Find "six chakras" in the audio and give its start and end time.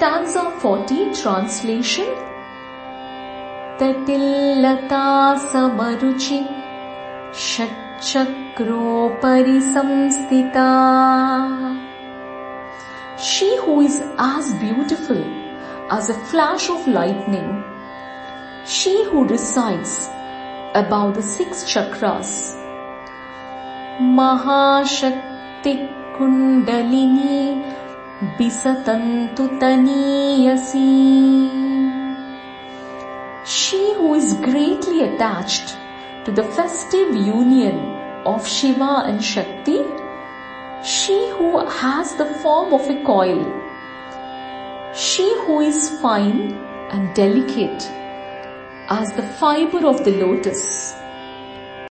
21.22-22.54